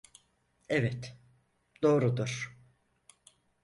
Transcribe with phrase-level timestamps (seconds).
[0.69, 1.17] Evet,
[1.81, 2.57] doğrudur.